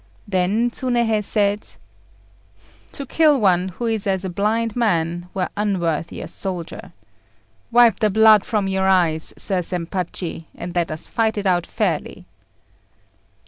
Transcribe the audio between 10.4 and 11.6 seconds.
and let us fight it